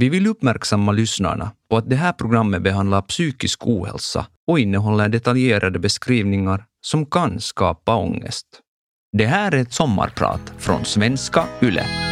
[0.00, 5.78] Vi vill uppmärksamma lyssnarna på att det här programmet behandlar psykisk ohälsa och innehåller detaljerade
[5.78, 8.46] beskrivningar som kan skapa ångest.
[9.12, 12.09] Det här är ett sommarprat från svenska YLE.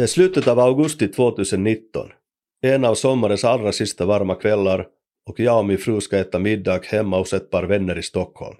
[0.00, 2.08] Det är slutet av augusti 2019.
[2.62, 4.86] En av sommarens allra sista varma kvällar
[5.26, 8.56] och jag och min fru ska äta middag hemma hos ett par vänner i Stockholm.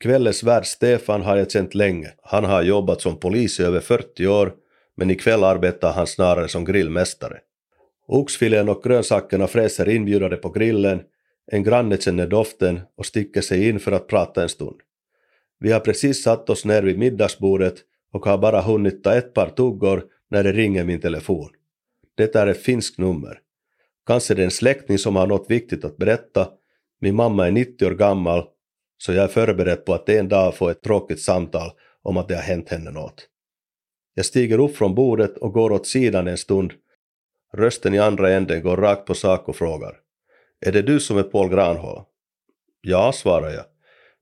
[0.00, 2.08] Kvällens värd Stefan har jag känt länge.
[2.22, 4.52] Han har jobbat som polis i över 40 år,
[4.96, 7.38] men ikväll arbetar han snarare som grillmästare.
[8.08, 11.00] Oxfilén och grönsakerna fräser inbjudande på grillen,
[11.52, 14.80] en granne känner doften och sticker sig in för att prata en stund.
[15.60, 17.74] Vi har precis satt oss ner vid middagsbordet
[18.12, 20.04] och har bara hunnit ta ett par tuggor
[20.34, 21.50] när det ringer min telefon.
[22.14, 23.40] Det är ett finskt nummer.
[24.06, 26.48] Kanske det är en släkting som har något viktigt att berätta.
[27.00, 28.44] Min mamma är 90 år gammal,
[28.98, 31.70] så jag är förberedd på att en dag få ett tråkigt samtal
[32.02, 33.28] om att det har hänt henne något.
[34.14, 36.72] Jag stiger upp från bordet och går åt sidan en stund.
[37.52, 39.96] Rösten i andra änden går rakt på sak och frågar.
[40.66, 42.04] Är det du som är Paul Granholm?
[42.80, 43.64] Ja, svarar jag.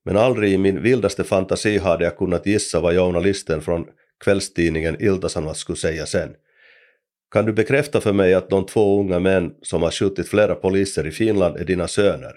[0.04, 3.86] Men aldrig i min vildaste fantasi hade jag kunnat gissa vad journalisten från
[4.24, 6.34] kvällstidningen Ilta-Sanomat skulle säga sen.
[7.30, 11.06] Kan du bekräfta för mig att de två unga män som har skjutit flera poliser
[11.06, 12.32] i Finland är dina söner?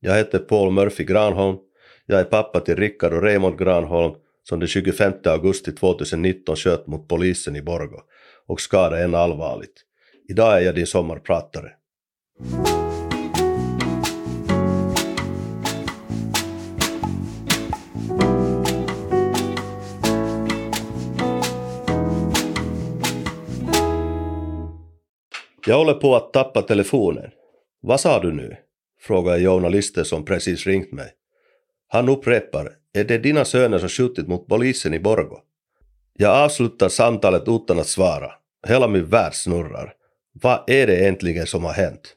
[0.00, 1.58] Jag heter Paul Murphy Granholm.
[2.06, 7.08] Jag är pappa till Rickard och Raymond Granholm som den 25 augusti 2019 sköt mot
[7.08, 8.00] polisen i Borgo
[8.46, 9.82] och skadade en allvarligt.
[10.28, 11.72] Idag är jag din sommarpratare.
[25.68, 27.30] Jag håller på att tappa telefonen.
[27.80, 28.56] Vad sa du nu?
[29.00, 31.12] frågar journalisten som precis ringt mig.
[31.88, 35.38] Han upprepar, är det dina söner som skjutit mot polisen i Borgo?
[36.12, 38.32] Jag avslutar samtalet utan att svara.
[38.68, 39.94] Hela min värld snurrar.
[40.32, 42.14] Vad är det egentligen som har hänt?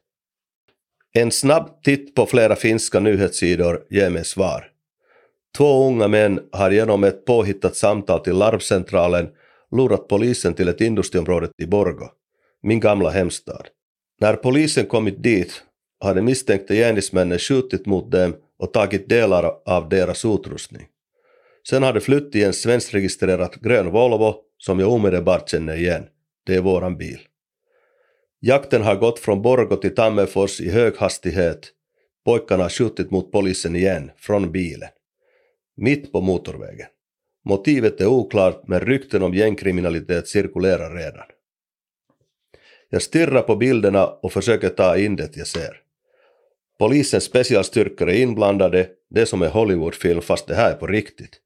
[1.14, 4.72] En snabb titt på flera finska nyhetssidor ger mig svar.
[5.58, 9.30] Två unga män har genom ett påhittat samtal till larmcentralen
[9.72, 12.10] lurat polisen till ett industriområde i Borgo
[12.64, 13.68] min gamla hemstad.
[14.22, 15.64] När polisen kommit dit
[16.04, 20.88] hade misstänkta gärningsmännen skjutit mot dem och tagit delar av deras utrustning.
[21.70, 26.04] Sen hade flytt i en svenskregistrerad grön Volvo som jag omedelbart känner igen.
[26.46, 27.20] Det är våran bil.
[28.42, 31.72] Jakten har gått från Borgå till Tammerfors i hög hastighet.
[32.26, 34.90] Pojkarna har skjutit mot polisen igen, från bilen.
[35.78, 36.88] Mitt på motorvägen.
[37.46, 41.26] Motivet är oklart men rykten om gängkriminalitet cirkulerar redan.
[42.92, 45.82] Jag stirrar på bilderna och försöker ta in det jag ser.
[46.80, 51.38] Polisens specialstyrkor är inblandade, det som är Hollywoodfilm fast det här är på riktigt.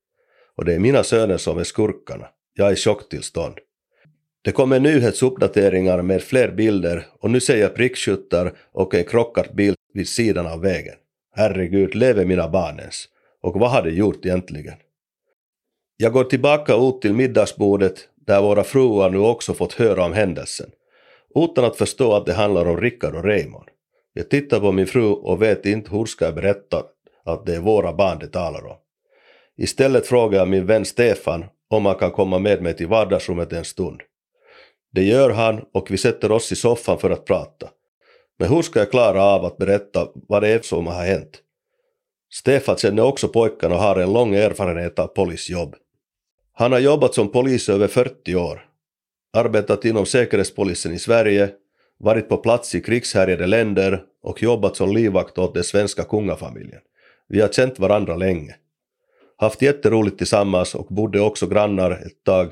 [0.57, 2.27] Och det är mina söner som är skurkarna.
[2.53, 3.57] Jag är i chocktillstånd.
[4.41, 9.75] Det kommer nyhetsuppdateringar med fler bilder och nu ser jag prickskyttar och en krockad bil
[9.93, 10.95] vid sidan av vägen.
[11.35, 13.05] Herregud, lever mina barn ens?
[13.41, 14.75] Och vad har de gjort egentligen?
[15.97, 20.71] Jag går tillbaka ut till middagsbordet där våra fruar nu också fått höra om händelsen
[21.35, 23.65] utan att förstå att det handlar om Rickard och Raymond.
[24.13, 26.83] Jag tittar på min fru och vet inte hur ska jag berätta
[27.25, 28.77] att det är våra barn det talar om.
[29.57, 33.65] Istället frågar jag min vän Stefan om han kan komma med mig till vardagsrummet en
[33.65, 34.01] stund.
[34.91, 37.69] Det gör han och vi sätter oss i soffan för att prata.
[38.39, 41.39] Men hur ska jag klara av att berätta vad det är som har hänt?
[42.33, 45.75] Stefan känner också pojkarna och har en lång erfarenhet av polisjobb.
[46.53, 48.65] Han har jobbat som polis över 40 år
[49.33, 51.49] arbetat inom Säkerhetspolisen i Sverige,
[51.99, 56.81] varit på plats i krigshärjade länder och jobbat som livvakt åt den svenska kungafamiljen.
[57.27, 58.55] Vi har känt varandra länge.
[59.37, 62.51] Haft jätteroligt tillsammans och bodde också grannar ett tag,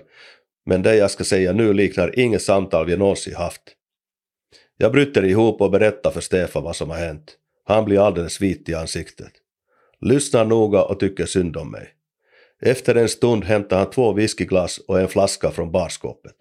[0.66, 3.62] men det jag ska säga nu liknar inget samtal vi någonsin haft.
[4.78, 7.38] Jag bryter ihop och berättar för Stefan vad som har hänt.
[7.64, 9.32] Han blir alldeles vit i ansiktet.
[10.00, 11.90] Lyssnar noga och tycker synd om mig.
[12.62, 16.36] Efter en stund hämtar han två whiskyglas och en flaska från barskåpet.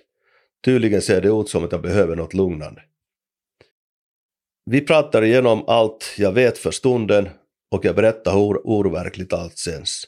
[0.65, 2.83] Tydligen ser det ut som att jag behöver något lugnande.
[4.65, 7.29] Vi pratar igenom allt jag vet för stunden
[7.71, 10.05] och jag berättar hur overkligt allt känns.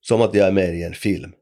[0.00, 1.32] Som att jag är med i en film.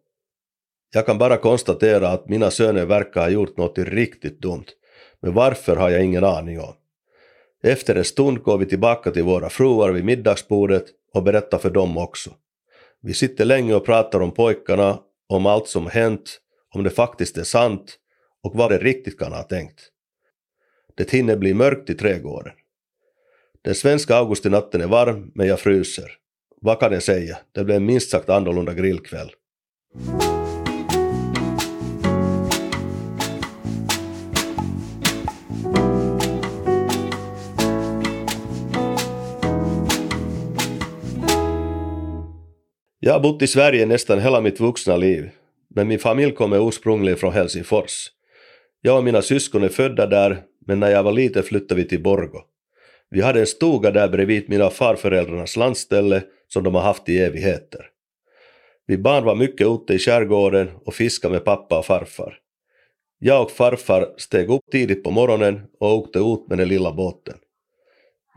[0.95, 4.65] Jag kan bara konstatera att mina söner verkar ha gjort något riktigt dumt,
[5.23, 6.75] men varför har jag ingen aning om.
[7.63, 10.85] Efter en stund går vi tillbaka till våra fruar vid middagsbordet
[11.15, 12.31] och berättar för dem också.
[13.03, 14.99] Vi sitter länge och pratar om pojkarna,
[15.29, 16.41] om allt som hänt,
[16.75, 17.99] om det faktiskt är sant
[18.47, 19.81] och vad det riktigt kan ha tänkt.
[20.95, 22.53] Det hinner bli mörkt i trädgården.
[23.63, 26.13] Den svenska augustinatten är varm, men jag fryser.
[26.61, 27.39] Vad kan jag säga?
[27.53, 29.31] Det blev en minst sagt annorlunda grillkväll.
[43.01, 45.31] Jag har bott i Sverige nästan hela mitt vuxna liv,
[45.69, 48.16] men min familj kommer ursprungligen från Helsingfors.
[48.87, 52.03] Jag och mina syskon är födda där, men när jag var liten flyttade vi till
[52.03, 52.41] Borgo.
[53.11, 57.87] Vi hade en stuga där bredvid mina farföräldrarnas landställe som de har haft i evigheter.
[58.87, 62.39] Vi barn var mycket ute i skärgården och fiskade med pappa och farfar.
[63.19, 67.37] Jag och farfar steg upp tidigt på morgonen och åkte ut med den lilla båten.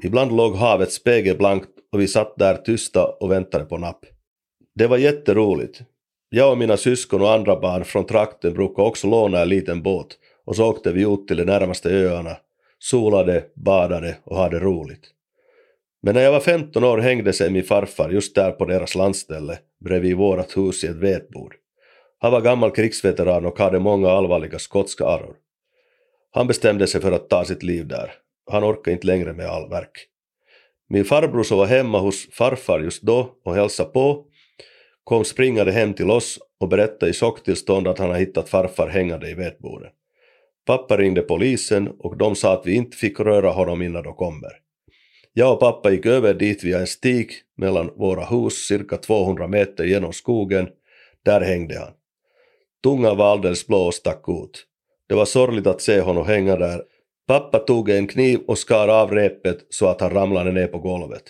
[0.04, 4.06] Ibland låg havet spegelblankt och vi satt där tysta och väntade på napp.
[4.76, 5.82] Det var jätteroligt.
[6.30, 10.18] Jag och mina syskon och andra barn från trakten brukade också låna en liten båt
[10.50, 12.38] och så åkte vi ut till de närmaste öarna,
[12.80, 15.12] solade, badade och hade roligt.
[16.02, 19.60] Men när jag var 15 år hängde sig min farfar just där på deras landställe
[19.86, 21.56] bredvid vårat hus i ett vetbord.
[22.20, 25.36] Han var gammal krigsveteran och hade många allvarliga skotska arror.
[26.32, 28.12] Han bestämde sig för att ta sitt liv där.
[28.52, 30.08] Han orkade inte längre med all verk.
[30.88, 34.26] Min farbror som var hemma hos farfar just då och hälsade på
[35.04, 39.30] kom springande hem till oss och berättade i chocktillstånd att han hade hittat farfar hängande
[39.30, 39.94] i vetbordet.
[40.70, 44.52] Pappa ringde polisen och de sa att vi inte fick röra honom innan de kommer.
[45.34, 49.84] Jag och pappa gick över dit via en stig mellan våra hus cirka 200 meter
[49.84, 50.70] genom skogen.
[51.26, 51.92] Där hängde han.
[52.84, 54.66] Tungan var alldeles blå och stack ut.
[55.08, 56.84] Det var sorgligt att se honom hänga där.
[57.28, 61.24] Pappa tog en kniv och skar av repet så att han ramlade ner på golvet.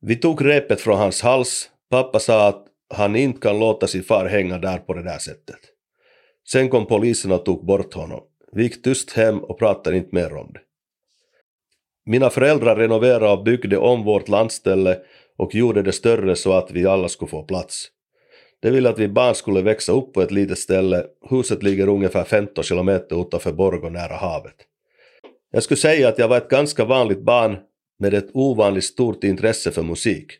[0.00, 1.70] Vi tog repet från hans hals.
[1.90, 5.73] Pappa sa att han inte kan låta sin far hänga där på det där sättet.
[6.48, 8.20] Sen kom polisen och tog bort honom.
[8.52, 10.60] Vi gick tyst hem och pratade inte mer om det.
[12.06, 14.98] Mina föräldrar renoverade och byggde om vårt landställe
[15.36, 17.88] och gjorde det större så att vi alla skulle få plats.
[18.60, 21.04] De ville att vi barn skulle växa upp på ett litet ställe.
[21.30, 24.54] Huset ligger ungefär 15 kilometer utanför Borgå nära havet.
[25.52, 27.56] Jag skulle säga att jag var ett ganska vanligt barn
[27.98, 30.32] med ett ovanligt stort intresse för musik.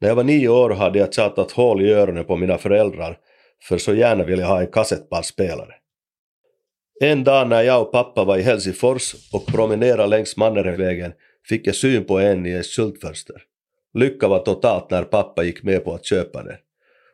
[0.00, 3.18] När jag var nio år hade jag tjatat hål i öronen på mina föräldrar
[3.62, 5.74] för så gärna vill jag ha en kassettbandspelare.
[7.00, 11.12] En dag när jag och pappa var i Helsingfors och promenerade längs Mannerheimvägen
[11.48, 13.42] fick jag syn på en i ett skyltfönster.
[13.94, 16.56] Lycka var totalt när pappa gick med på att köpa den.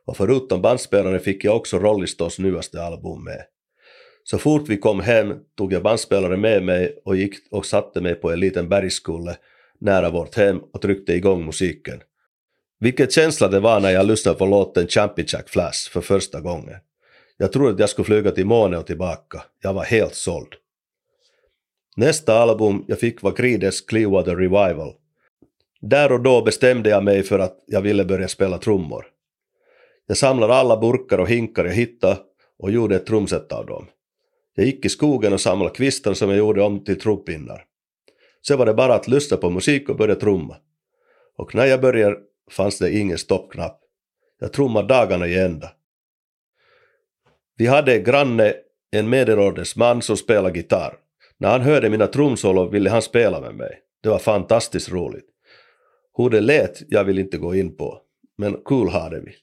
[0.06, 3.44] Och förutom bandspelaren fick jag också Rolling Stones nyaste album med.
[4.24, 8.14] Så fort vi kom hem tog jag bandspelaren med mig och gick och satte mig
[8.14, 9.36] på en liten bergskulle
[9.80, 12.00] nära vårt hem och tryckte igång musiken.
[12.80, 16.76] Vilken känsla det var när jag lyssnade på låten Champion Jack Flash för första gången.
[17.36, 19.42] Jag trodde att jag skulle flyga till månen och tillbaka.
[19.62, 20.54] Jag var helt såld.
[21.96, 24.92] Nästa album jag fick var Creedence Clearwater Revival.
[25.80, 29.06] Där och då bestämde jag mig för att jag ville börja spela trummor.
[30.06, 32.16] Jag samlade alla burkar och hinkar jag hittade
[32.58, 33.86] och gjorde ett trumset av dem.
[34.54, 37.64] Jag gick i skogen och samlade kvistar som jag gjorde om till trumpinnar.
[38.46, 40.56] Sen var det bara att lyssna på musik och börja trumma.
[41.36, 42.16] Och när jag började
[42.50, 43.80] fanns det ingen stoppknapp.
[44.40, 45.70] Jag trummade dagarna i ända.
[47.56, 48.54] Vi hade granne,
[48.90, 50.96] en medelålders man som spelade gitarr.
[51.38, 53.80] När han hörde mina trumsolo ville han spela med mig.
[54.02, 55.26] Det var fantastiskt roligt.
[56.16, 58.00] Hur det lät jag vill inte gå in på,
[58.38, 59.34] men kul cool hade vi.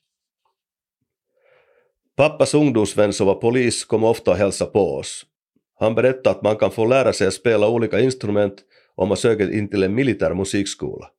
[2.16, 5.25] Pappas ungdomsvän som var polis kom ofta och hälsade på oss.
[5.80, 8.64] Han berättade att man kan få lära sig att spela olika instrument
[8.96, 11.10] om man söker in till en militär musikskola.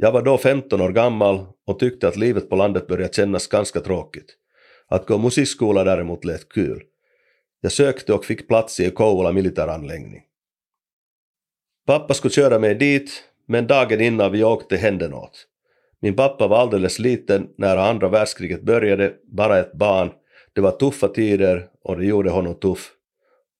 [0.00, 3.80] Jag var då 15 år gammal och tyckte att livet på landet började kännas ganska
[3.80, 4.36] tråkigt.
[4.88, 6.82] Att gå musikskola däremot lät kul.
[7.60, 10.22] Jag sökte och fick plats i en Kouvola militäranläggning.
[11.86, 13.10] Pappa skulle köra mig dit,
[13.46, 15.46] men dagen innan vi åkte hände något.
[16.00, 20.10] Min pappa var alldeles liten när andra världskriget började, bara ett barn.
[20.52, 22.92] Det var tuffa tider och det gjorde honom tuff.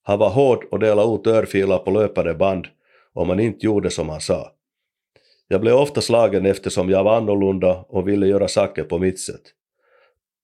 [0.03, 2.67] Han var hård och delade ut örfilar på löpande band
[3.13, 4.53] om man inte gjorde som han sa.
[5.49, 9.43] Jag blev ofta slagen eftersom jag var annorlunda och ville göra saker på mitt sätt.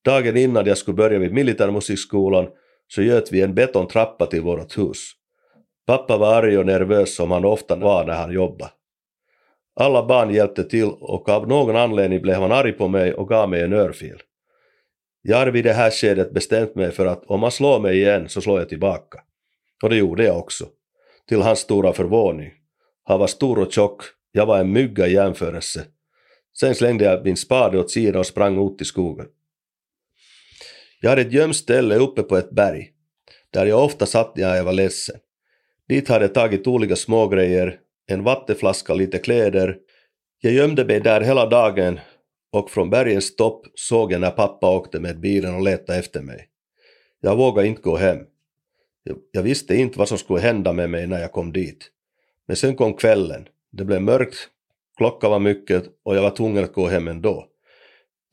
[0.05, 2.47] Dagen innan jag skulle börja vid militärmusikskolan
[2.87, 5.11] så göt vi en betontrappa till vårt hus.
[5.85, 8.71] Pappa var arg och nervös som han ofta var när han jobbade.
[9.79, 13.49] Alla barn hjälpte till och av någon anledning blev han arg på mig och gav
[13.49, 14.17] mig en örfil.
[15.21, 18.29] Jag har vid det här skedet bestämt mig för att om han slår mig igen
[18.29, 19.19] så slår jag tillbaka.
[19.83, 20.65] Och det gjorde jag också.
[21.27, 22.51] Till hans stora förvåning.
[23.03, 24.01] Han var stor och tjock,
[24.35, 25.85] jag var en mygga i jämförelse.
[26.59, 29.25] Sen slängde jag min spade åt sidan och sprang ut i skogen.
[31.01, 32.91] Jag hade ett gömställe uppe på ett berg.
[33.49, 35.15] där jag ofta satt när jag var ledsen.
[35.89, 39.77] Dit hade jag tagit olika smågrejer, en vattenflaska och lite kläder.
[40.41, 41.99] Jag gömde mig där hela dagen
[42.51, 46.47] och från bergens topp såg jag när pappa åkte med bilen och letade efter mig.
[47.21, 48.19] Jag vågade inte gå hem.
[49.31, 51.91] Jag visste inte vad som skulle hända med mig när jag kom dit.
[52.47, 53.47] Men sen kom kvällen.
[53.77, 54.35] Det blev mörkt,
[54.97, 57.47] klockan var mycket och jag var tvungen att gå hem ändå.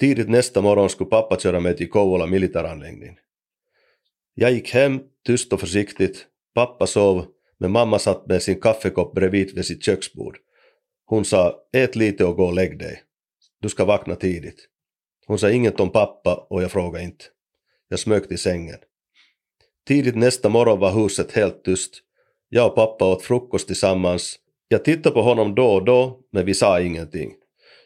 [0.00, 3.18] Tidigt nästa morgon skulle pappa köra mig till Kouvola militäranläggning.
[4.34, 6.26] Jag gick hem tyst och försiktigt.
[6.54, 7.26] Pappa sov,
[7.58, 10.38] men mamma satt med sin kaffekopp bredvid vid sitt köksbord.
[11.06, 13.02] Hon sa ät lite och gå och lägg dig.
[13.60, 14.68] Du ska vakna tidigt.
[15.26, 17.24] Hon sa inget om pappa och jag frågade inte.
[17.88, 18.78] Jag smög till sängen.
[19.86, 22.02] Tidigt nästa morgon var huset helt tyst.
[22.48, 24.38] Jag och pappa åt frukost tillsammans.
[24.72, 27.32] Jag tittade på honom då och då, men vi sa ingenting.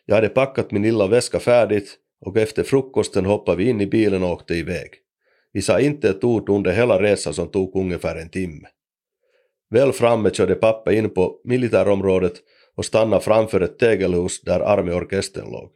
[0.05, 4.23] Jag hade packat min lilla väska färdigt och efter frukosten hoppade vi in i bilen
[4.23, 4.89] och åkte iväg.
[5.53, 8.69] Vi sa inte ett ord under hela resan som tog ungefär en timme.
[9.71, 12.35] Väl framme körde pappa in på militärområdet
[12.77, 15.71] och stannade framför ett tegelhus där arméorkestern låg.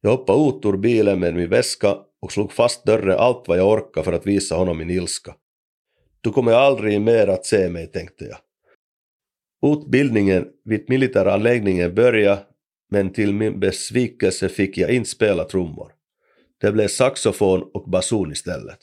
[0.00, 3.68] Jag hoppade ut ur bilen med min väska och slog fast dörren allt vad jag
[3.68, 5.34] orkade för att visa honom min ilska.
[6.20, 8.38] Du kommer aldrig mer att se mig, tänkte jag.
[9.62, 12.42] Utbildningen vid militäranläggningen började,
[12.90, 15.92] men till min besvikelse fick jag inte spela trummor.
[16.60, 18.78] Det blev saxofon och basun istället.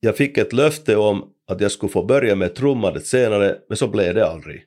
[0.00, 3.88] Jag fick ett löfte om att jag skulle få börja med trummandet senare, men så
[3.88, 4.64] blev det aldrig.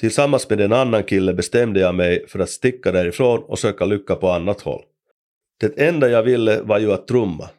[0.00, 4.14] Tillsammans med en annan kille bestämde jag mig för att sticka därifrån och söka lycka
[4.14, 4.82] på annat håll.
[5.60, 7.50] Det enda jag ville var ju att trumma.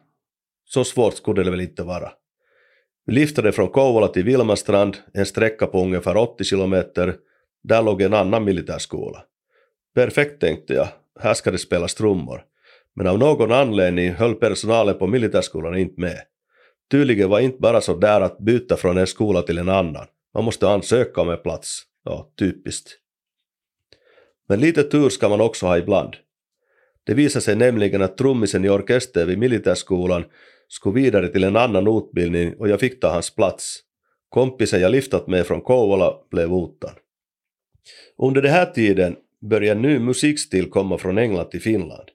[0.64, 2.12] Så svårt skulle det väl inte vara.
[3.06, 7.16] Vi liftade från Kouvola till Vilmastrand, en sträcka på ungefär 80 kilometer.
[7.62, 9.24] Där låg en annan militärskola.
[9.94, 10.88] Perfekt tänkte jag,
[11.20, 12.44] här ska det spelas trummor.
[12.94, 16.20] Men av någon anledning höll personalen på militärskolan inte med.
[16.90, 20.06] Tydligen var inte bara så där att byta från en skola till en annan.
[20.34, 21.82] Man måste ansöka om en plats.
[22.04, 22.90] Ja, typiskt.
[24.48, 26.16] Men lite tur ska man också ha ibland.
[27.04, 30.24] Det visade sig nämligen att trummisen i orkestern vid militärskolan
[30.68, 33.78] skulle vidare till en annan utbildning och jag fick ta hans plats.
[34.28, 36.90] Kompisen jag liftat med från Kouvola blev utan.
[38.18, 42.08] Under den här tiden började ny musikstil komma från England till Finland.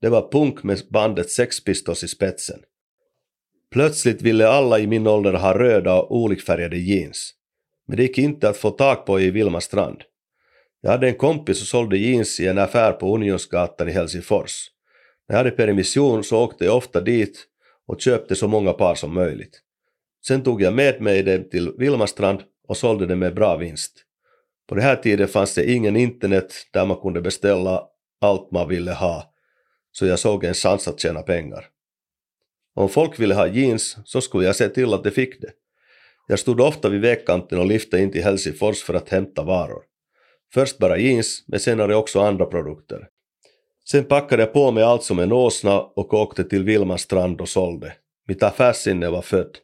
[0.00, 2.60] Det var punk med bandet Sex Pistols i spetsen.
[3.72, 7.34] Plötsligt ville alla i min ålder ha röda och olikfärgade jeans.
[7.86, 10.02] Men det gick inte att få tag på i Vilma strand.
[10.80, 14.70] Jag hade en kompis som sålde jeans i en affär på Unionsgatan i Helsingfors.
[15.28, 17.46] När jag hade permission så åkte jag ofta dit
[17.86, 19.60] och köpte så många par som möjligt.
[20.26, 24.04] Sen tog jag med mig dem till Vilmastrand och sålde dem med bra vinst.
[24.68, 27.82] På den här tiden fanns det ingen internet där man kunde beställa
[28.20, 29.34] allt man ville ha,
[29.92, 31.66] så jag såg en chans att tjäna pengar.
[32.74, 35.52] Om folk ville ha jeans så skulle jag se till att de fick det.
[36.26, 39.82] Jag stod ofta vid vägkanten och lyfte in till Helsingfors för att hämta varor.
[40.54, 43.08] Först bara jeans, men senare också andra produkter.
[43.90, 47.48] Sen packade jag på mig allt som en åsna och åkte till Vilma strand och
[47.48, 47.92] sålde.
[48.28, 49.58] Mitt affärssinne var född.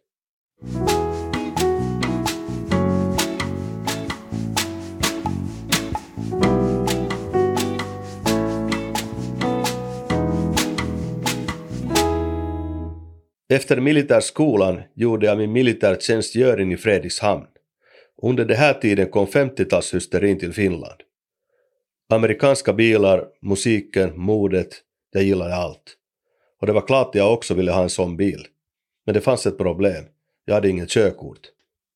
[13.53, 17.47] Efter militärskolan gjorde jag min militärtjänstgöring i Fredrikshamn.
[18.23, 21.01] Under den här tiden kom 50-talshysterin till Finland.
[22.13, 24.69] Amerikanska bilar, musiken, modet,
[25.13, 25.97] jag gillade allt.
[26.61, 28.47] Och det var klart jag också ville ha en sån bil.
[29.07, 30.05] Men det fanns ett problem.
[30.45, 31.41] Jag hade inget körkort.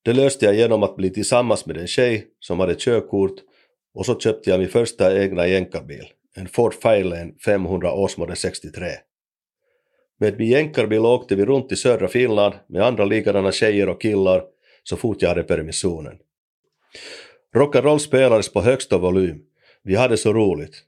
[0.05, 3.35] Det löste jag genom att bli tillsammans med en tjej som hade körkort
[3.95, 6.07] och så köpte jag min första egna jänkarbil,
[6.37, 8.89] en Ford Fairlane 500 årsmodell 63.
[10.21, 14.45] Med min jänkarbil åkte vi runt i södra Finland med andra likadana tjejer och killar
[14.83, 16.19] så fort jag hade permissionen.
[17.55, 19.43] Rock'n'roll spelades på högsta volym.
[19.85, 20.83] Vi hade så roligt.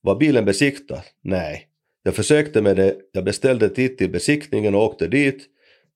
[0.00, 1.02] Var bilen besiktad?
[1.22, 1.68] Nej.
[2.02, 5.46] Jag försökte med det, jag beställde tid till besiktningen och åkte dit.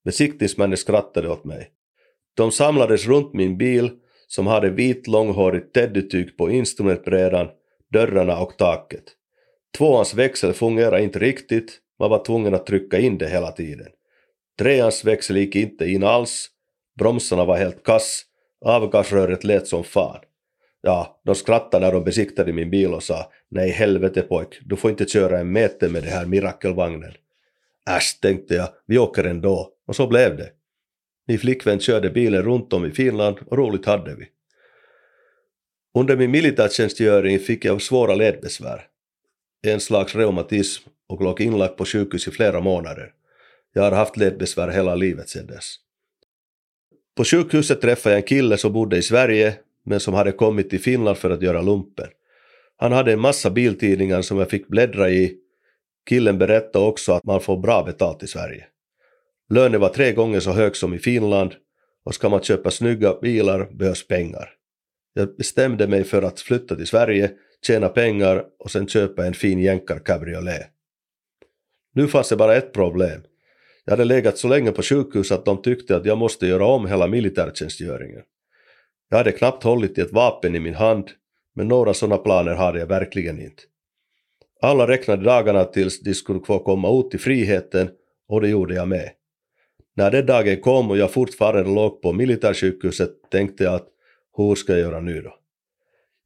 [0.05, 1.71] Besiktningsmännen skrattade åt mig.
[2.33, 3.89] De samlades runt min bil
[4.27, 7.47] som hade vit långhårigt teddytyg på instrumentbrädan,
[7.93, 9.03] dörrarna och taket.
[9.77, 13.87] Tvåans växel fungerade inte riktigt, man var tvungen att trycka in det hela tiden.
[14.59, 16.49] Treans växel gick inte in alls,
[16.99, 18.25] bromsarna var helt kass,
[18.65, 20.19] avgasröret lät som fan.
[20.81, 24.91] Ja, de skrattade när de besiktade min bil och sa nej helvete pojk, du får
[24.91, 27.13] inte köra en meter med den här mirakelvagnen.
[27.89, 29.69] Äsch, tänkte jag, vi åker ändå.
[29.87, 30.49] Och så blev det.
[31.27, 34.27] Min flickvän körde bilen runt om i Finland och roligt hade vi.
[35.97, 38.87] Under min militärtjänstgöring fick jag svåra ledbesvär.
[39.67, 43.13] En slags reumatism och låg inlagd på sjukhus i flera månader.
[43.73, 45.75] Jag har haft ledbesvär hela livet sedan dess.
[47.17, 50.79] På sjukhuset träffade jag en kille som bodde i Sverige men som hade kommit till
[50.79, 52.07] Finland för att göra lumpen.
[52.77, 55.37] Han hade en massa biltidningar som jag fick bläddra i.
[56.09, 58.65] Killen berättade också att man får bra betalt i Sverige.
[59.49, 61.55] Lönen var tre gånger så hög som i Finland
[62.05, 64.49] och ska man köpa snygga bilar behövs pengar.
[65.13, 67.31] Jag bestämde mig för att flytta till Sverige,
[67.67, 70.67] tjäna pengar och sen köpa en fin jänkar cabriolet.
[71.93, 73.21] Nu fanns det bara ett problem.
[73.85, 76.85] Jag hade legat så länge på sjukhus att de tyckte att jag måste göra om
[76.85, 78.21] hela militärtjänstgöringen.
[79.11, 81.09] Jag hade knappt hållit i ett vapen i min hand,
[81.55, 83.63] men några sådana planer hade jag verkligen inte.
[84.61, 87.89] Alla räknade dagarna tills de skulle få komma ut i friheten
[88.27, 89.09] och det gjorde jag med.
[89.95, 93.87] När den dagen kom och jag fortfarande låg på militärsjukhuset tänkte jag att
[94.37, 95.35] hur ska jag göra nu då?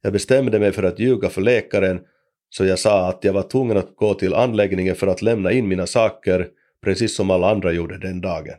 [0.02, 2.00] Jag bestämde mig för att ljuga för läkaren
[2.48, 5.68] så jag sa att jag var tvungen att gå till anläggningen för att lämna in
[5.68, 6.48] mina saker
[6.84, 8.56] precis som alla andra gjorde den dagen.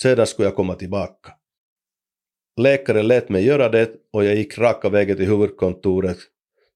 [0.00, 1.32] Sedan skulle jag komma tillbaka.
[2.56, 6.18] Läkaren lät mig göra det och jag gick raka vägen till huvudkontoret,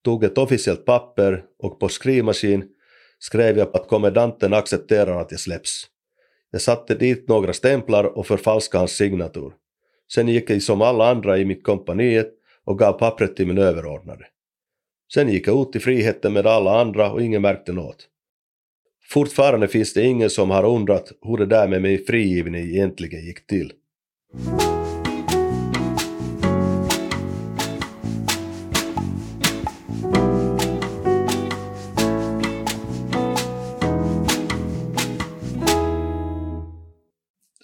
[0.04, 2.64] tog ett officiellt papper och på skrivmaskin
[3.18, 5.86] skrev jag att kommendanten accepterar att jag släpps.
[6.50, 9.52] Jag satte dit några stämplar och förfalskade hans signatur.
[10.12, 12.32] Sen gick jag som alla andra i mitt kompaniet
[12.64, 14.26] och gav pappret till min överordnade.
[15.14, 18.08] Sen gick jag ut i friheten med alla andra och ingen märkte något.
[19.08, 23.46] Fortfarande finns det ingen som har undrat hur det där med min frigivning egentligen gick
[23.46, 23.72] till.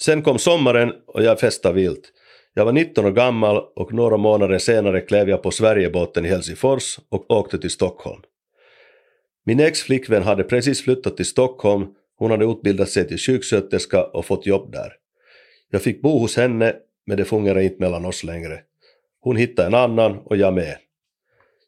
[0.05, 2.13] Sen kom sommaren och jag festade vilt.
[2.55, 6.99] Jag var 19 år gammal och några månader senare klev jag på Sverigebåten i Helsingfors
[7.09, 8.23] och åkte till Stockholm.
[9.45, 14.47] Min ex-flickvän hade precis flyttat till Stockholm, hon hade utbildat sig till sjuksköterska och fått
[14.47, 14.93] jobb där.
[15.71, 16.75] Jag fick bo hos henne,
[17.07, 18.61] men det fungerade inte mellan oss längre.
[19.21, 20.77] Hon hittade en annan och jag med.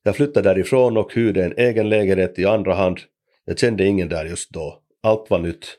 [0.02, 2.98] Jag flyttade därifrån och hyrde en egen lägenhet i andra hand.
[3.44, 4.82] Jag kände ingen där just då.
[5.02, 5.78] Allt var nytt.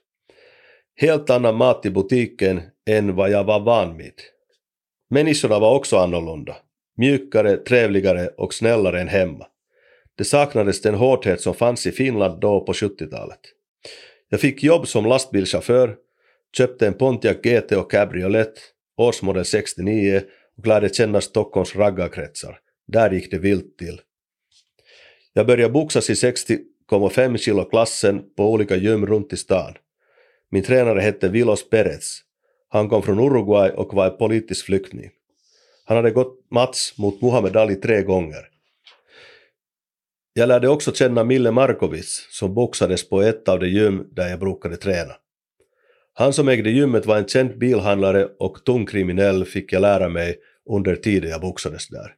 [0.98, 4.14] Helt annan mat i butiken än vad jag var van vid.
[5.10, 6.56] Människorna var också annorlunda.
[6.98, 9.48] Mjukare, trevligare och snällare än hemma.
[10.18, 13.40] Det saknades den hårdhet som fanns i Finland då på 70-talet.
[14.30, 15.96] Jag fick jobb som lastbilschaufför,
[16.58, 18.54] köpte en Pontiac GT och cabriolet,
[18.98, 20.22] årsmodell 69
[20.58, 22.60] och lärde känna Stockholms raggarkretsar.
[22.88, 24.02] Där gick det vilt till.
[25.34, 29.74] Jag började boxas i 60,5 kilo-klassen på olika gym runt i stan.
[30.56, 32.20] Min tränare hette Vilos Perez.
[32.70, 35.10] Han kom från Uruguay och var politisk flykting.
[35.86, 38.48] Han hade gått match mot Muhammed Ali tre gånger.
[40.34, 44.40] Jag lärde också känna Mille Markovic som boxades på ett av de gym där jag
[44.40, 45.14] brukade träna.
[46.14, 50.36] Han som ägde gymmet var en känd bilhandlare och tung kriminell fick jag lära mig
[50.70, 52.14] under tiden jag boxades där.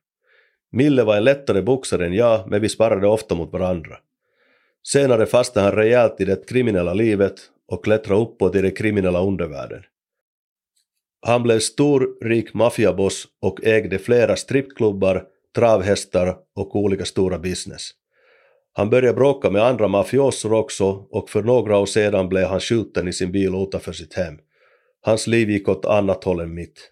[0.71, 3.97] Mille var en lättare boxare än jag, men vi sparrade ofta mot varandra.
[4.87, 7.35] Senare fastnade han rejält i det kriminella livet
[7.67, 9.83] och klättra uppåt i den kriminella undervärlden.
[11.25, 15.23] Han blev stor, rik maffiaboss och ägde flera strippklubbar,
[15.55, 17.91] travhästar och olika stora business.
[18.73, 23.07] Han började bråka med andra mafioser också och för några år sedan blev han skjuten
[23.07, 24.37] i sin bil utanför sitt hem.
[25.01, 26.91] Hans liv gick åt annat håll än mitt.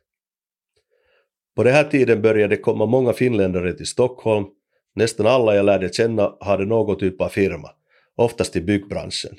[1.55, 4.45] På den här tiden började det komma många finländare till Stockholm.
[4.95, 7.69] Nästan alla jag lärde känna hade någon typ av firma,
[8.15, 9.35] oftast i byggbranschen.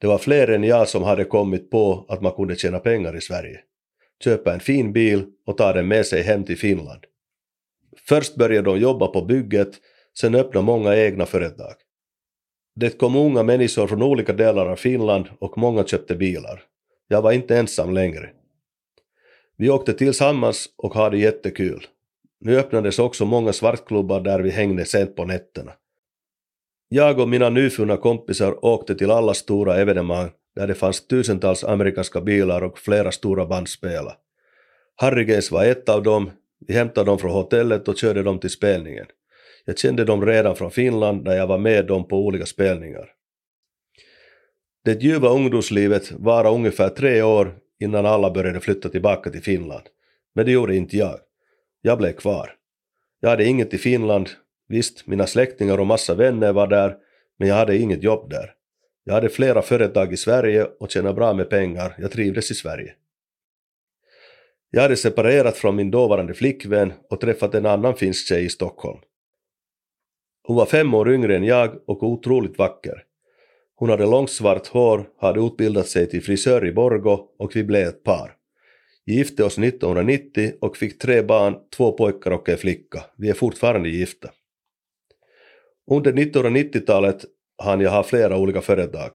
[0.00, 3.20] Det var fler än jag som hade kommit på att man kunde tjäna pengar i
[3.20, 3.60] Sverige.
[4.24, 7.00] Köpa en fin bil och ta den med sig hem till Finland.
[8.08, 9.80] Först började de jobba på bygget
[10.20, 11.74] Sen öppnade många egna företag.
[12.74, 16.62] Det kom unga människor från olika delar av Finland och många köpte bilar.
[17.08, 18.30] Jag var inte ensam längre.
[19.56, 21.86] Vi åkte tillsammans och hade jättekul.
[22.40, 25.72] Nu öppnades också många svartklubbar där vi hängde sent på nätterna.
[26.88, 32.20] Jag och mina nyfunna kompisar åkte till alla stora evenemang där det fanns tusentals amerikanska
[32.20, 34.16] bilar och flera stora band spela.
[34.96, 36.30] Harrigays var ett av dem,
[36.66, 39.06] vi hämtade dem från hotellet och körde dem till spelningen.
[39.64, 43.10] Jag kände dem redan från Finland när jag var med dem på olika spelningar.
[44.84, 49.82] Det ljuva ungdomslivet varade ungefär tre år innan alla började flytta tillbaka till Finland.
[50.34, 51.18] Men det gjorde inte jag.
[51.82, 52.54] Jag blev kvar.
[53.20, 54.30] Jag hade inget i Finland.
[54.68, 56.96] Visst, mina släktingar och massa vänner var där,
[57.38, 58.54] men jag hade inget jobb där.
[59.04, 61.94] Jag hade flera företag i Sverige och tjänade bra med pengar.
[61.98, 62.94] Jag trivdes i Sverige.
[64.70, 68.98] Jag hade separerat från min dåvarande flickvän och träffat en annan finsk tjej i Stockholm.
[70.42, 73.04] Hon var fem år yngre än jag och otroligt vacker.
[73.74, 77.88] Hon hade långt svart hår, hade utbildat sig till frisör i Borgo och vi blev
[77.88, 78.34] ett par.
[79.06, 83.04] Gifte oss 1990 och fick tre barn, två pojkar och en flicka.
[83.16, 84.30] Vi är fortfarande gifta.
[85.90, 87.24] Under 1990-talet
[87.62, 89.10] hann jag ha flera olika företag.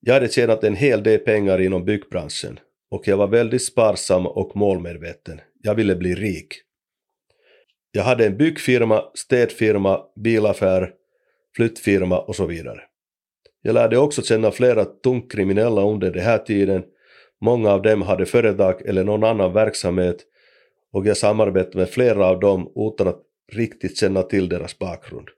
[0.00, 4.56] Jag hade tjänat en hel del pengar inom byggbranschen och jag var väldigt sparsam och
[4.56, 5.40] målmedveten.
[5.62, 6.48] Jag ville bli rik.
[7.92, 10.90] Jag hade en byggfirma, städfirma, bilaffär,
[11.56, 12.80] flyttfirma och så vidare.
[13.62, 16.84] Jag lärde också känna flera tungt kriminella under den här tiden.
[17.40, 20.16] Många av dem hade företag eller någon annan verksamhet
[20.92, 23.22] och jag samarbetade med flera av dem utan att
[23.52, 25.28] riktigt känna till deras bakgrund.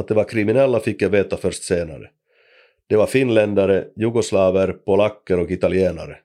[0.00, 2.10] Att de var kriminella fick jag veta först senare.
[2.86, 6.16] Det var finländare, jugoslaver, polacker och italienare.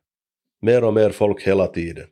[0.61, 2.07] Mer och mer folk hela tiden.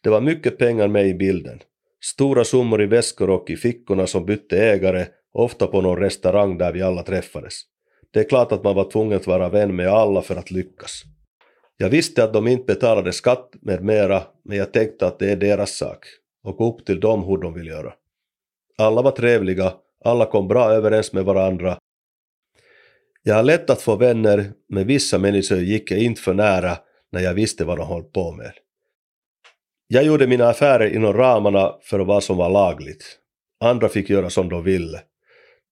[0.00, 1.60] Det var mycket pengar med i bilden.
[2.04, 6.72] Stora summor i väskor och i fickorna som bytte ägare, ofta på någon restaurang där
[6.72, 7.54] vi alla träffades.
[8.10, 11.02] Det är klart att man var tvungen att vara vän med alla för att lyckas.
[11.76, 15.36] Jag visste att de inte betalade skatt med mera, men jag tänkte att det är
[15.36, 16.06] deras sak
[16.44, 17.92] och upp till dem hur de vill göra.
[18.78, 19.72] Alla var trevliga,
[20.04, 21.78] alla kom bra överens med varandra.
[23.22, 26.78] Jag har lätt att få vänner, men vissa människor gick jag inte för nära
[27.12, 28.52] när jag visste vad de höll på med.
[29.86, 33.18] Jag gjorde mina affärer inom ramarna för vad som var lagligt.
[33.60, 35.00] Andra fick göra som de ville.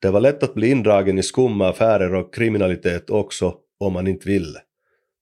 [0.02, 4.28] Det var lätt att bli indragen i skumma affärer och kriminalitet också om man inte
[4.28, 4.58] ville.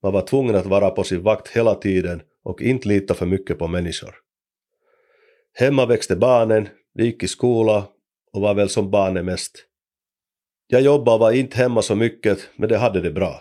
[0.03, 3.59] Man var tvungen att vara på sin vakt hela tiden och inte lita för mycket
[3.59, 4.15] på människor.
[5.55, 7.85] Hemma växte barnen, vi gick i skola
[8.35, 9.65] och var väl som barnen mest.
[10.67, 13.41] Jag jobbade och var inte hemma så mycket, men det hade det bra.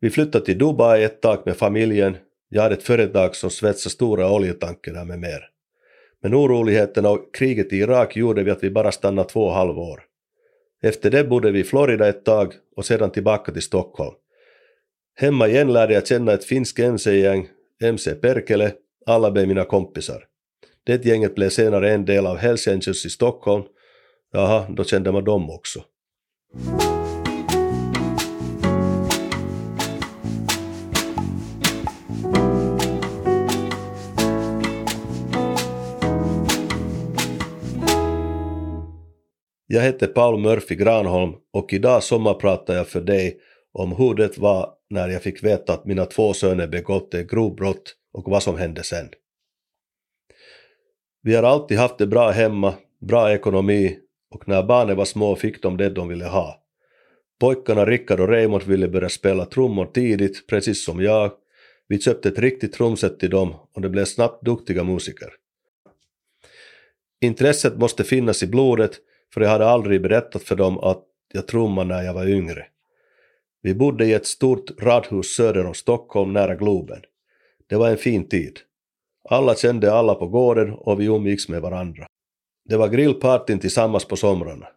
[0.00, 2.16] Vi flyttade till Dubai ett tag med familjen.
[2.48, 5.40] Jag hade ett företag som svetsade stora oljetanker med mer.
[6.22, 10.02] Men oroligheterna och kriget i Irak gjorde vi att vi bara stannade två och halvår.
[10.82, 14.14] Efter det bodde vi i Florida ett tag och sedan tillbaka till Stockholm.
[15.14, 17.48] Hemma igen lärde jag känna ett finskt MC-gäng,
[17.82, 18.72] MC Perkele,
[19.06, 20.24] alla blev mina kompisar.
[20.84, 23.64] Det gänget blev senare en del av Hells Angels i Stockholm.
[24.32, 25.84] Jaha, då kände man dem också.
[39.66, 43.40] Jag heter Paul Murphy Granholm och idag sommarpratar jag för dig
[43.72, 47.56] om hur det var när jag fick veta att mina två söner begått ett grovt
[47.56, 49.08] brott och vad som hände sen.
[51.22, 53.98] Vi har alltid haft det bra hemma, bra ekonomi
[54.30, 56.62] och när barnen var små fick de det de ville ha.
[57.40, 61.32] Pojkarna Rickard och Raymond ville börja spela trummor tidigt, precis som jag.
[61.88, 65.28] Vi köpte ett riktigt trumset till dem och de blev snabbt duktiga musiker.
[67.20, 68.98] Intresset måste finnas i blodet
[69.34, 72.66] för jag hade aldrig berättat för dem att jag trummade när jag var yngre.
[73.62, 77.02] Vi bodde i ett stort radhus söder om Stockholm nära Globen.
[77.66, 78.58] Det var en fin tid.
[79.28, 82.06] Alla kände alla på gården och vi umgicks med varandra.
[82.64, 84.68] Det var grillpartyn tillsammans på somrarna.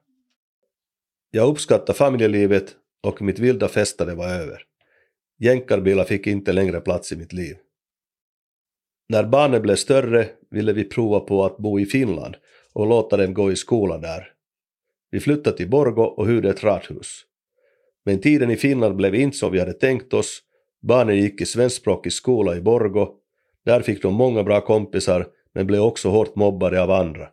[1.31, 4.63] Jag uppskattade familjelivet och mitt vilda festande var över.
[5.39, 7.55] Jänkarbilar fick inte längre plats i mitt liv.
[9.09, 12.35] När barnen blev större ville vi prova på att bo i Finland
[12.73, 14.27] och låta dem gå i skola där.
[15.11, 17.21] Vi flyttade till Borgo och hyrde ett radhus.
[18.05, 20.41] Men tiden i Finland blev inte som vi hade tänkt oss.
[20.81, 23.07] Barnen gick i svenskspråkig skola i Borgo.
[23.65, 27.29] Där fick de många bra kompisar men blev också hårt mobbade av andra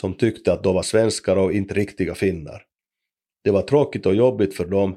[0.00, 2.62] som tyckte att de var svenskar och inte riktiga finnar.
[3.44, 4.96] Det var tråkigt och jobbigt för dem.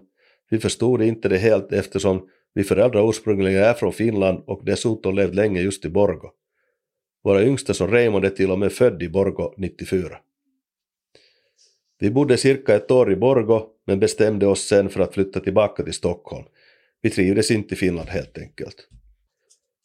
[0.50, 5.36] Vi förstod inte det helt eftersom vi föräldrar ursprungligen är från Finland och dessutom levt
[5.36, 6.30] länge just i Borgo.
[7.24, 10.18] Våra yngsta som Raymond är till och med född i Borgo 94.
[12.00, 15.84] Vi bodde cirka ett år i Borgo men bestämde oss sen för att flytta tillbaka
[15.84, 16.46] till Stockholm.
[17.02, 18.88] Vi trivdes inte i Finland helt enkelt.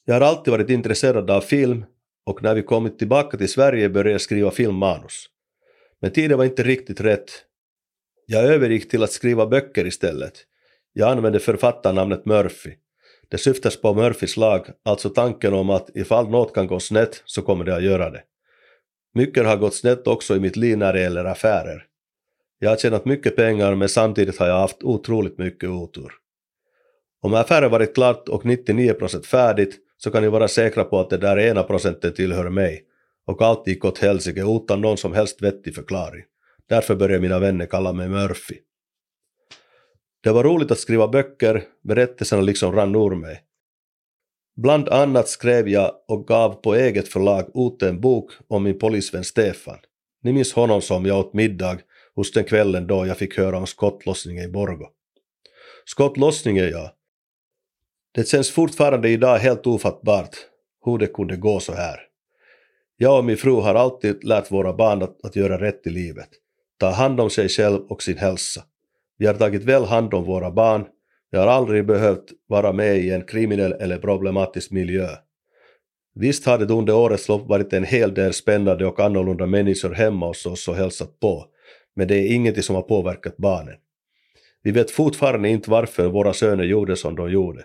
[0.04, 1.84] Jag har alltid varit intresserad av film
[2.26, 5.26] och när vi kommit tillbaka till Sverige började jag skriva filmmanus.
[6.00, 7.30] Men tiden var inte riktigt rätt.
[8.26, 10.44] Jag övergick till att skriva böcker istället.
[10.92, 12.70] Jag använde författarnamnet Murphy.
[13.28, 17.42] Det syftas på Murphys lag, alltså tanken om att ifall något kan gå snett så
[17.42, 18.22] kommer det att göra det.
[19.14, 21.84] Mycket har gått snett också i mitt liv när det gäller affärer.
[22.58, 26.12] Jag har tjänat mycket pengar men samtidigt har jag haft otroligt mycket otur.
[27.22, 31.16] Om affären varit klart och 99% färdigt så kan ni vara säkra på att det
[31.16, 32.84] där ena procenten tillhör mig
[33.26, 36.24] och allt gick åt helsike utan någon som helst vettig förklaring.
[36.68, 38.56] Därför började mina vänner kalla mig Murphy.
[40.22, 43.42] Det var roligt att skriva böcker, berättelserna liksom rann ur mig.
[44.56, 49.24] Bland annat skrev jag och gav på eget förlag ut en bok om min polisvän
[49.24, 49.78] Stefan.
[50.22, 51.78] Ni minns honom som jag åt middag
[52.14, 54.86] hos den kvällen då jag fick höra om skottlossningen i Borgo.
[55.84, 56.92] Skottlossningen ja.
[58.16, 60.36] Det känns fortfarande idag helt ofattbart
[60.84, 62.00] hur det kunde gå så här.
[62.96, 66.28] Jag och min fru har alltid lärt våra barn att, att göra rätt i livet,
[66.80, 68.62] ta hand om sig själv och sin hälsa.
[69.18, 70.84] Vi har tagit väl hand om våra barn,
[71.30, 75.08] vi har aldrig behövt vara med i en kriminell eller problematisk miljö.
[76.14, 80.26] Visst har det under årets lopp varit en hel del spännande och annorlunda människor hemma
[80.26, 81.44] hos oss och hälsat på,
[81.96, 83.74] men det är ingenting som har påverkat barnen.
[84.62, 87.64] Vi vet fortfarande inte varför våra söner gjorde som de gjorde,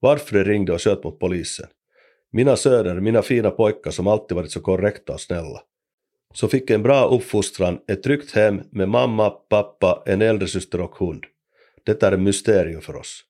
[0.00, 1.66] varför de ringde och sköt mot polisen.
[2.32, 5.60] Mina söner, mina fina pojkar som alltid varit så korrekta och snälla.
[6.34, 10.94] Så fick en bra uppfostran, ett tryggt hem med mamma, pappa, en äldre syster och
[10.94, 11.24] hund.
[11.84, 13.24] Detta är ett mysterium för oss.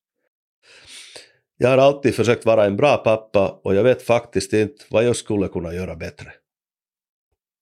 [1.57, 5.17] Jag har alltid försökt vara en bra pappa och jag vet faktiskt inte vad jag
[5.17, 6.33] skulle kunna göra bättre.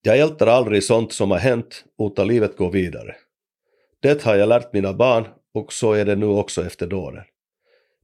[0.01, 3.15] Jag ältar aldrig sånt som har hänt, utan livet går vidare.
[3.99, 7.23] Det har jag lärt mina barn och så är det nu också efter dåden.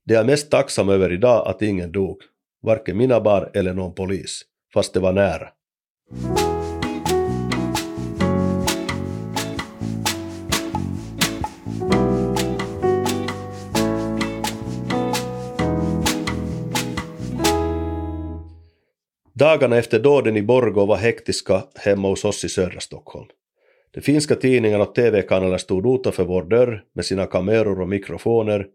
[0.06, 2.18] Det jag är mest tacksam över idag att ingen dog,
[2.62, 4.42] varken mina barn eller någon polis,
[4.74, 5.48] fast det var nära.
[19.34, 23.28] Dagarna efter dåden i Borgå var hektiska hemma hos oss i södra Stockholm.
[23.94, 28.68] De finska tidningarna och tv-kanaler stod utanför vår dörr med sina kameror och mikrofoner.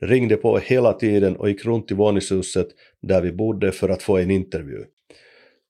[0.00, 2.68] Ringde på hela tiden och gick runt i våningshuset
[3.02, 4.84] där vi bodde för att få en intervju.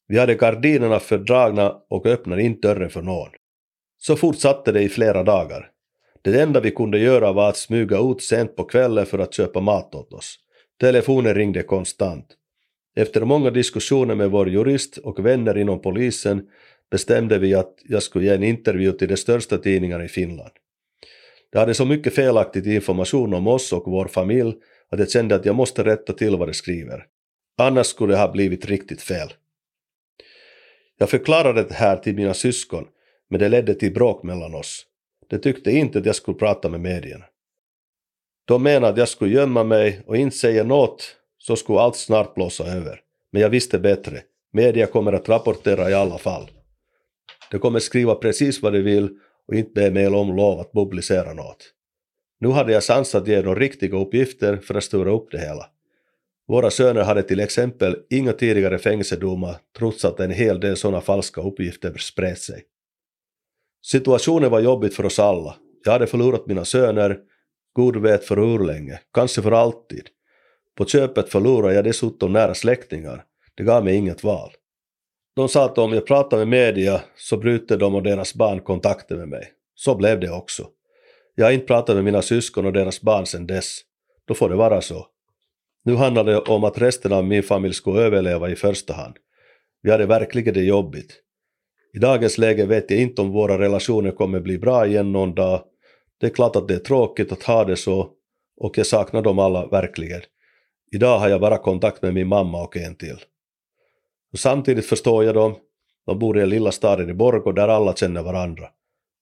[0.08, 3.28] Vi hade gardinerna fördragna och öppnade inte dörren för någon.
[3.98, 5.70] Så fortsatte det i flera dagar.
[6.22, 9.60] Det enda vi kunde göra var att smyga ut sent på kvällen för att köpa
[9.60, 10.36] mat åt oss.
[10.80, 12.26] Telefonen ringde konstant.
[12.96, 16.46] Efter många diskussioner med vår jurist och vänner inom polisen
[16.90, 20.50] bestämde vi att jag skulle ge en intervju till de största tidningarna i Finland.
[21.52, 24.54] De hade så mycket felaktig information om oss och vår familj
[24.90, 27.06] att jag kände att jag måste rätta till vad de skriver.
[27.58, 29.32] Annars skulle det ha blivit riktigt fel.
[30.98, 32.86] Jag förklarade det här till mina syskon,
[33.30, 34.86] men det ledde till bråk mellan oss.
[35.28, 37.24] De tyckte inte att jag skulle prata med medierna.
[38.44, 42.34] De menade att jag skulle gömma mig och inte säga något så skulle allt snart
[42.34, 43.00] blåsa över.
[43.32, 44.22] Men jag visste bättre.
[44.52, 46.50] Media kommer att rapportera i alla fall.
[47.50, 49.18] De kommer skriva precis vad de vill
[49.50, 51.72] och inte be mig om lov att publicera något.
[52.40, 55.66] Nu hade jag chans att ge dem riktiga uppgifter för att störa upp det hela.
[56.48, 61.40] Våra söner hade till exempel inga tidigare fängelsedomar trots att en hel del sådana falska
[61.40, 62.62] uppgifter spred sig.
[63.86, 65.56] Situationen var jobbig för oss alla.
[65.84, 67.18] Jag hade förlorat mina söner,
[67.76, 70.08] Gud vet för hur länge, kanske för alltid.
[70.76, 73.24] På köpet förlorade jag dessutom nära släktingar.
[73.54, 74.50] Det gav mig inget val.
[75.40, 79.18] De sa att om jag pratar med media så bryter de och deras barn kontakten
[79.18, 79.52] med mig.
[79.74, 80.66] Så blev det också.
[81.34, 83.80] Jag har inte pratat med mina syskon och deras barn sedan dess.
[84.26, 85.06] Då får det vara så.
[85.84, 89.16] Nu handlar det om att resten av min familj skulle överleva i första hand.
[89.82, 91.16] Vi hade verkligen det jobbigt.
[91.94, 95.62] I dagens läge vet jag inte om våra relationer kommer bli bra igen någon dag.
[96.20, 98.10] Det är klart att det är tråkigt att ha det så
[98.56, 100.20] och jag saknar dem alla verkligen.
[100.92, 103.16] Idag har jag bara kontakt med min mamma och en till.
[104.32, 105.56] Och samtidigt förstår jag dem.
[106.06, 108.68] De bor i en lilla staden i Borgå där alla känner varandra.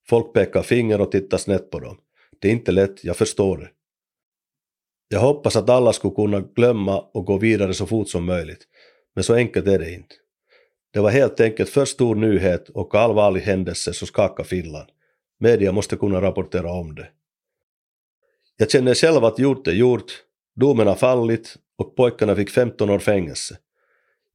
[0.09, 1.99] Folk pekar finger och tittar snett på dem.
[2.41, 3.71] Det är inte lätt, jag förstår det.
[5.09, 8.65] Jag hoppas att alla skulle kunna glömma och gå vidare så fort som möjligt.
[9.15, 10.15] Men så enkelt är det inte.
[10.93, 14.89] Det var helt enkelt för stor nyhet och allvarlig händelse som skakade Finland.
[15.41, 17.09] Media måste kunna rapportera om det.
[18.57, 20.25] Jag känner själv att gjort är gjort
[20.61, 23.59] Domen har fallit och pojkarna fick 15 år fängelse.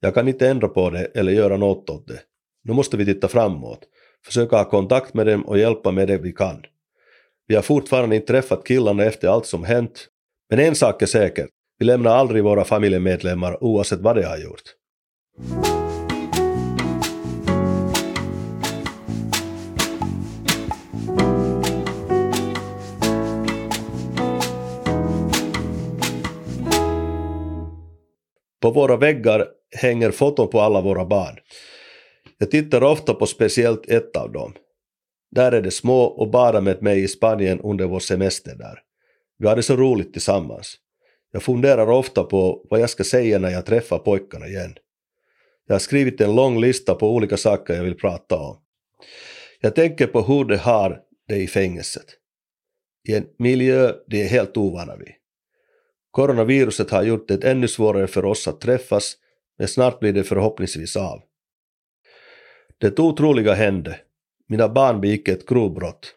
[0.04, 2.20] Jag kan inte ändra på det eller göra något åt det.
[2.64, 3.80] Nu måste vi titta framåt,
[4.26, 6.64] försöka ha kontakt med dem och hjälpa med det vi kan.
[7.48, 10.08] Vi har fortfarande inte träffat killarna efter allt som hänt,
[10.50, 11.48] men en sak är säker,
[11.80, 14.64] vi lämnar aldrig våra familjemedlemmar oavsett vad de har gjort.
[28.64, 31.40] På våra väggar hänger foton på alla våra barn.
[32.38, 34.54] Jag tittar ofta på speciellt ett av dem.
[35.32, 38.80] Där är de små och bara med mig i Spanien under vår semester där.
[39.38, 40.76] Vi hade så roligt tillsammans.
[41.32, 44.76] Jag funderar ofta på vad jag ska säga när jag träffar pojkarna igen.
[45.68, 48.58] Jag har skrivit en lång lista på olika saker jag vill prata om.
[49.62, 52.06] Jag tänker på hur de har det i fängelset.
[53.10, 55.23] I en miljö de är helt ovana vid.
[56.14, 59.18] Coronaviruset har gjort det ännu svårare för oss att träffas,
[59.58, 61.22] men snart blir det förhoppningsvis av.
[62.78, 64.00] Det otroliga hände.
[64.50, 66.16] Mina barn begick ett grovbrott.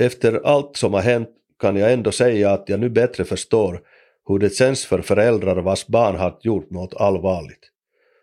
[0.00, 3.80] Efter allt som har hänt kan jag ändå säga att jag nu bättre förstår
[4.28, 7.70] hur det känns för föräldrar vars barn har gjort något allvarligt.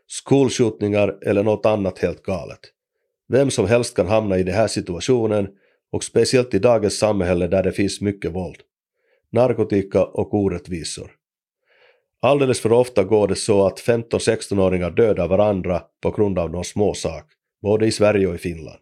[0.07, 2.59] Skolskjutningar eller något annat helt galet.
[3.27, 5.47] Vem som helst kan hamna i den här situationen
[5.91, 8.61] och speciellt i dagens samhälle där det finns mycket våld,
[9.31, 11.11] narkotika och orättvisor.
[12.21, 17.25] Alldeles för ofta går det så att 15-16-åringar dödar varandra på grund av någon småsak,
[17.61, 18.79] både i Sverige och i Finland.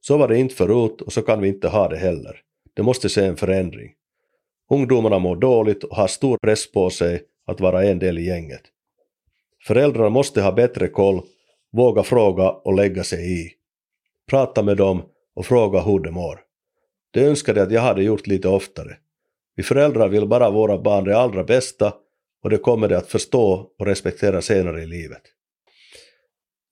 [0.00, 2.40] Så var det inte förut och så kan vi inte ha det heller.
[2.74, 3.92] Det måste se en förändring.
[4.70, 8.62] Ungdomarna mår dåligt och har stor press på sig att vara en del i gänget.
[9.66, 11.22] Föräldrar måste ha bättre koll,
[11.72, 13.50] våga fråga och lägga sig i.
[14.30, 15.02] Prata med dem
[15.34, 16.40] och fråga hur de mår.
[17.10, 18.96] Det önskade att jag hade gjort lite oftare.
[19.60, 21.92] Vi föräldrar vill bara våra barn det allra bästa
[22.44, 25.22] och det kommer de att förstå och respektera senare i livet.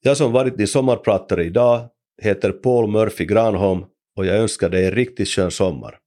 [0.01, 1.87] Jag som varit din sommarpratare idag
[2.21, 3.85] heter Paul Murphy Granholm
[4.17, 5.97] och jag önskar dig en riktigt skön sommar.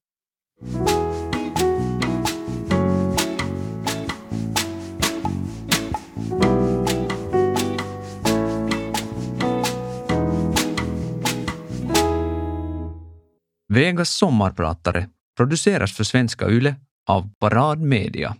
[13.68, 16.74] Vegas sommarpratare produceras för Svenska Yle
[17.08, 18.36] av Parad Media.